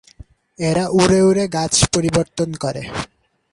এরা 0.59 0.85
উড়ে 0.99 1.19
উড়ে 1.29 1.45
গাছ 1.55 1.73
পরিবর্তন 1.93 2.49
করে। 2.63 2.83